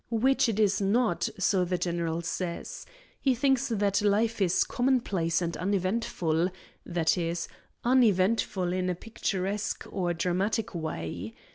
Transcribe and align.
Which 0.09 0.49
it 0.49 0.59
is 0.59 0.81
not, 0.81 1.29
so 1.37 1.63
the 1.63 1.77
general 1.77 2.23
says. 2.23 2.87
He 3.19 3.35
thinks 3.35 3.67
that 3.67 4.01
life 4.01 4.41
is 4.41 4.63
commonplace 4.63 5.43
and 5.43 5.55
uneventful 5.55 6.49
that 6.87 7.19
is, 7.19 7.47
uneventful 7.83 8.73
in 8.73 8.89
a 8.89 8.95
picturesque 8.95 9.85
or 9.91 10.15
dramatic 10.15 10.73
way. 10.73 11.35